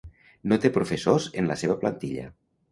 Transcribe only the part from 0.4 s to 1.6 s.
No té professors en